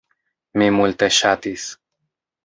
Mi 0.61 0.69
multe 0.77 1.09
ŝatis. 1.17 1.67